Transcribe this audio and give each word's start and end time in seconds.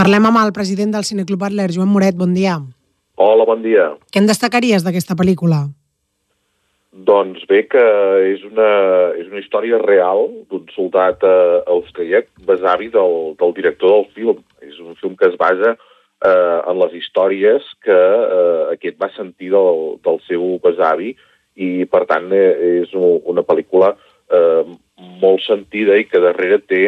Parlem 0.00 0.24
amb 0.30 0.38
el 0.40 0.54
president 0.56 0.94
del 0.94 1.04
Cineclub 1.04 1.42
Adler, 1.44 1.66
Joan 1.74 1.90
Moret, 1.92 2.14
bon 2.16 2.30
dia. 2.32 2.54
Hola, 3.20 3.44
bon 3.44 3.60
dia. 3.60 3.90
Què 4.08 4.22
en 4.22 4.28
destacaries 4.30 4.80
d'aquesta 4.80 5.12
pel·lícula? 5.18 5.58
Doncs 7.08 7.42
bé 7.50 7.58
que 7.68 7.82
és 8.30 8.46
una, 8.48 8.68
és 9.20 9.26
una 9.28 9.42
història 9.42 9.76
real 9.82 10.22
d'un 10.48 10.62
soldat 10.72 11.20
eh, 11.28 11.58
austríac, 11.74 12.30
besavi 12.48 12.88
del, 12.94 13.16
del 13.42 13.52
director 13.58 13.92
del 13.92 14.06
film. 14.14 14.38
És 14.64 14.78
un 14.80 14.96
film 15.02 15.18
que 15.20 15.28
es 15.28 15.36
basa 15.42 15.74
eh, 15.74 16.30
en 16.30 16.80
les 16.80 16.96
històries 17.02 17.68
que 17.84 17.98
eh, 17.98 18.64
aquest 18.78 18.96
va 19.04 19.10
sentir 19.18 19.52
del, 19.52 20.00
del 20.00 20.22
seu 20.30 20.56
besavi 20.64 21.12
i, 21.60 21.84
per 21.92 22.06
tant, 22.08 22.32
eh, 22.32 22.80
és 22.86 22.96
una 22.96 23.44
pel·lícula 23.44 23.92
eh, 24.32 24.64
molt 25.20 25.44
sentida 25.44 26.00
i 26.00 26.08
que 26.08 26.24
darrere 26.24 26.62
té 26.64 26.82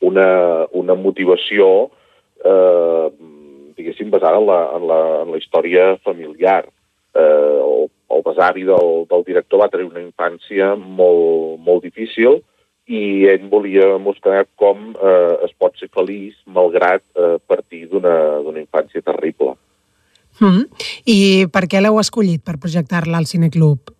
una, 0.00 0.64
una 0.72 0.96
motivació 0.96 1.68
eh, 1.84 2.02
diguéssim, 3.76 4.10
basada 4.10 4.40
en 4.40 4.46
la, 4.46 4.60
en 4.76 4.88
la, 4.88 5.00
en 5.22 5.32
la 5.32 5.38
història 5.38 5.96
familiar. 6.04 6.64
Eh, 7.14 7.22
el, 7.22 7.88
el 8.16 8.22
besavi 8.24 8.66
del, 8.68 9.06
del 9.10 9.24
director 9.26 9.62
va 9.62 9.70
tenir 9.72 9.88
una 9.90 10.02
infància 10.02 10.74
molt, 10.76 11.58
molt 11.64 11.84
difícil 11.84 12.40
i 12.86 13.26
ell 13.26 13.48
volia 13.50 13.96
mostrar 13.98 14.44
com 14.54 14.92
eh, 14.94 15.36
es 15.46 15.54
pot 15.58 15.74
ser 15.80 15.88
feliç 15.94 16.36
malgrat 16.46 17.02
eh, 17.18 17.36
partir 17.46 17.86
d'una 17.90 18.60
infància 18.60 19.02
terrible. 19.02 19.56
Mm. 20.38 20.66
I 21.08 21.18
per 21.52 21.64
què 21.66 21.80
l'heu 21.80 21.98
escollit 21.98 22.44
per 22.44 22.60
projectar-la 22.62 23.18
al 23.18 23.26
Cineclub? 23.26 23.95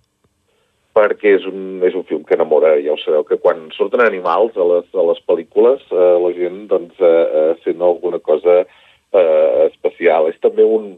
Perquè 0.97 1.35
és 1.37 1.45
un, 1.45 1.83
és 1.85 1.97
un 1.99 2.07
film 2.09 2.23
que 2.25 2.37
enamora, 2.39 2.73
ja 2.81 2.95
ho 2.95 3.01
sabeu, 3.03 3.25
que 3.29 3.37
quan 3.43 3.67
surten 3.77 4.01
animals 4.05 4.57
a 4.57 4.65
les, 4.65 4.87
a 4.97 5.05
les 5.11 5.21
pel·lícules 5.29 5.83
eh, 5.93 6.13
la 6.23 6.31
gent 6.39 6.63
doncs, 6.71 6.97
eh, 7.05 7.27
eh, 7.41 7.51
sent 7.65 7.85
alguna 7.85 8.21
cosa 8.25 8.63
eh, 8.63 9.67
especial. 9.67 10.31
És 10.33 10.41
també 10.41 10.65
un, 10.65 10.95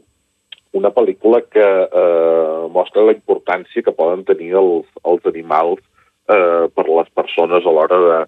una 0.79 0.93
pel·lícula 0.95 1.43
que 1.51 1.67
eh, 1.67 2.69
mostra 2.71 3.07
la 3.09 3.17
importància 3.17 3.83
que 3.83 3.97
poden 3.97 4.23
tenir 4.29 4.53
els, 4.63 4.87
els 5.03 5.27
animals 5.33 5.83
eh, 6.31 6.71
per 6.71 6.87
les 6.87 7.11
persones 7.19 7.67
a 7.67 7.75
l'hora 7.75 8.01
de, 8.07 8.19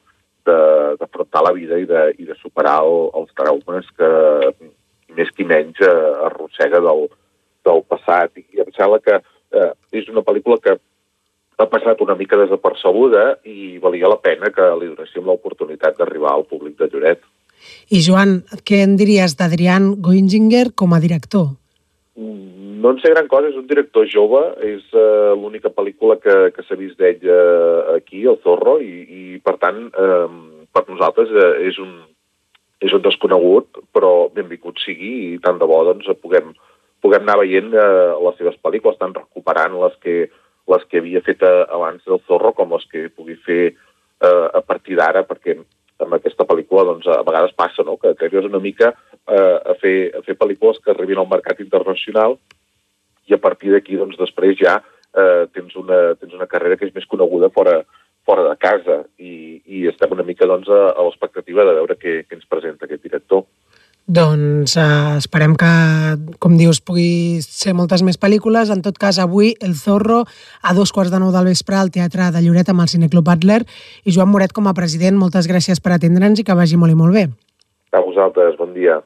d'afrontar 0.99 1.45
la 1.47 1.55
vida 1.55 1.79
i 1.79 1.87
de, 1.87 2.05
i 2.19 2.27
de 2.29 2.37
superar 2.41 2.81
el, 2.83 3.11
els 3.15 3.33
traumes 3.39 3.89
que 3.99 4.11
més 5.17 5.31
que 5.37 5.47
menys 5.47 5.81
eh, 5.85 5.97
arrossega 6.27 6.81
del, 6.83 7.09
del 7.67 7.83
passat. 7.91 8.33
I 8.41 8.63
em 8.65 8.71
sembla 8.77 9.01
que 9.05 9.19
eh, 9.21 9.73
és 9.93 10.09
una 10.13 10.25
pel·lícula 10.27 10.59
que 10.65 10.79
ha 11.61 11.69
passat 11.71 12.01
una 12.01 12.17
mica 12.17 12.39
desapercebuda 12.41 13.41
i 13.45 13.79
valia 13.83 14.09
la 14.11 14.21
pena 14.23 14.51
que 14.55 14.67
li 14.81 14.91
donéssim 14.91 15.27
l'oportunitat 15.27 15.99
d'arribar 15.99 16.35
al 16.35 16.47
públic 16.49 16.79
de 16.81 16.89
Lloret. 16.93 17.23
I 17.93 18.01
Joan, 18.05 18.41
què 18.65 18.81
en 18.87 18.97
diries 18.97 19.37
d'Adrián 19.37 19.95
Goinzinger 20.05 20.71
com 20.77 20.95
a 20.97 21.01
director? 21.03 21.51
No 22.17 22.95
en 22.95 23.01
sé 23.03 23.13
gran 23.13 23.29
cosa, 23.29 23.51
és 23.51 23.59
un 23.61 23.67
director 23.69 24.07
jove, 24.09 24.41
és 24.65 24.87
uh, 24.97 25.37
l'única 25.37 25.73
pel·lícula 25.73 26.17
que, 26.21 26.37
que 26.57 26.65
s'ha 26.65 26.79
vist 26.81 26.97
d'ell 27.01 27.27
uh, 27.29 27.97
aquí, 27.99 28.25
El 28.25 28.39
Zorro, 28.45 28.79
i, 28.81 29.05
i 29.05 29.41
per 29.45 29.59
tant, 29.61 29.83
uh, 29.93 30.65
per 30.73 30.87
nosaltres 30.89 31.33
uh, 31.35 31.53
és, 31.69 31.77
un, 31.83 31.93
és 32.81 32.97
un 32.97 33.05
desconegut, 33.05 33.83
però 33.93 34.31
benvingut 34.33 34.81
sigui 34.81 35.13
i 35.35 35.41
tant 35.45 35.61
de 35.61 35.69
bo 35.69 35.83
doncs, 35.91 36.09
puguem, 36.25 36.55
puguem 37.05 37.27
anar 37.27 37.43
veient 37.43 37.69
uh, 37.77 38.17
les 38.25 38.41
seves 38.41 38.57
pel·lícules, 38.65 38.97
estan 38.97 39.17
recuperant 39.19 39.77
les 39.85 40.01
que, 40.01 40.17
les 40.71 40.87
que 40.89 41.03
havia 41.03 41.23
fet 41.27 41.43
abans 41.47 42.03
del 42.07 42.23
Zorro 42.29 42.55
com 42.57 42.73
les 42.77 42.87
que 42.91 43.09
pugui 43.11 43.37
fer 43.47 43.63
uh, 43.73 44.49
a 44.55 44.63
partir 44.63 44.99
d'ara, 44.99 45.25
perquè 45.29 45.57
amb 46.05 46.17
aquesta 46.17 46.47
pel·lícula 46.49 46.87
doncs, 46.89 47.09
a 47.11 47.21
vegades 47.27 47.55
passa 47.57 47.85
no? 47.87 47.97
que 48.01 48.15
t'arribes 48.17 48.49
una 48.49 48.61
mica 48.63 48.93
eh, 48.93 49.37
a, 49.37 49.75
fer, 49.81 49.97
a 50.17 50.23
fer 50.25 50.37
pel·lícules 50.39 50.81
que 50.83 50.95
arribin 50.95 51.21
al 51.21 51.29
mercat 51.31 51.61
internacional 51.61 52.39
i 53.29 53.37
a 53.37 53.41
partir 53.43 53.75
d'aquí 53.75 53.99
doncs, 54.01 54.19
després 54.21 54.57
ja 54.61 54.79
eh, 54.81 55.47
tens, 55.55 55.77
una, 55.77 56.15
tens 56.21 56.37
una 56.37 56.49
carrera 56.51 56.79
que 56.81 56.89
és 56.89 56.95
més 56.97 57.09
coneguda 57.11 57.51
fora, 57.55 57.81
fora 58.27 58.47
de 58.49 58.57
casa 58.61 59.03
i, 59.19 59.61
i 59.67 59.87
estem 59.91 60.17
una 60.17 60.27
mica 60.27 60.49
doncs, 60.49 60.71
a, 60.73 60.95
a 60.95 61.07
l'expectativa 61.07 61.67
de 61.69 61.77
veure 61.81 61.99
què, 62.01 62.21
què 62.27 62.39
ens 62.39 62.49
presenta 62.49 62.89
aquest 62.89 63.05
director. 63.07 63.45
Doncs 64.11 64.73
eh, 64.75 65.19
esperem 65.21 65.53
que, 65.55 65.71
com 66.43 66.57
dius, 66.59 66.81
pugui 66.83 67.39
ser 67.45 67.77
moltes 67.79 68.03
més 68.03 68.17
pel·lícules. 68.19 68.73
En 68.75 68.83
tot 68.83 68.97
cas, 68.99 69.21
avui 69.23 69.53
El 69.63 69.77
Zorro 69.79 70.25
a 70.67 70.75
dos 70.75 70.91
quarts 70.91 71.13
de 71.13 71.21
nou 71.23 71.31
del 71.31 71.47
vespre 71.47 71.79
al 71.79 71.93
Teatre 71.95 72.33
de 72.35 72.43
Lloret 72.43 72.73
amb 72.73 72.83
el 72.83 72.91
Cineclub 72.91 73.31
Adler. 73.31 73.61
I 74.03 74.17
Joan 74.17 74.33
Moret, 74.33 74.57
com 74.57 74.67
a 74.67 74.75
president, 74.75 75.15
moltes 75.21 75.47
gràcies 75.47 75.79
per 75.79 75.95
atendre'ns 75.95 76.43
i 76.43 76.47
que 76.49 76.59
vagi 76.59 76.81
molt 76.81 76.97
i 76.97 76.99
molt 76.99 77.15
bé. 77.15 77.29
A 77.95 78.03
vosaltres, 78.03 78.59
bon 78.59 78.75
dia. 78.75 78.99